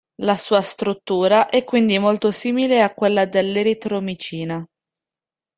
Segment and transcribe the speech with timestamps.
[0.23, 4.67] La sua struttura è quindi molto simile a quella dell'eritromicina.